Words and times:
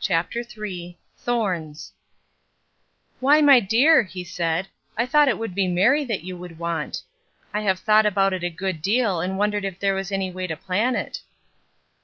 CHAPTER 0.00 0.40
III 0.60 0.98
THORNS 1.18 1.92
WHY, 3.20 3.40
my 3.40 3.60
dear," 3.60 4.02
he 4.02 4.24
said, 4.24 4.66
"I 4.96 5.06
thought 5.06 5.28
it 5.28 5.38
would 5.38 5.54
be 5.54 5.68
Mary 5.68 6.02
that 6.04 6.24
you 6.24 6.36
would 6.36 6.58
want. 6.58 7.02
I 7.54 7.60
have 7.60 7.78
thought 7.78 8.04
about 8.04 8.32
it 8.32 8.42
a 8.42 8.50
good 8.50 8.82
deal 8.82 9.20
and 9.20 9.38
won 9.38 9.52
dered 9.52 9.62
if 9.62 9.78
there 9.78 9.94
was 9.94 10.10
any 10.10 10.32
way 10.32 10.48
to 10.48 10.56
plan 10.56 10.96
it." 10.96 11.20